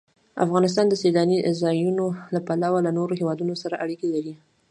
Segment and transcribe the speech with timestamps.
[0.45, 4.33] افغانستان د سیلانی ځایونه له پلوه له نورو هېوادونو سره اړیکې لري.